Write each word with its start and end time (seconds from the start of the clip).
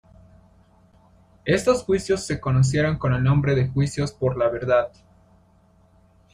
Estos 1.45 1.83
juicios 1.83 2.25
se 2.25 2.39
conocieron 2.39 2.97
con 2.97 3.13
el 3.13 3.21
nombre 3.21 3.53
de 3.53 3.67
juicios 3.67 4.11
por 4.11 4.35
la 4.35 4.49
verdad. 4.49 4.91